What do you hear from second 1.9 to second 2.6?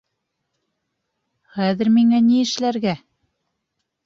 миңә ни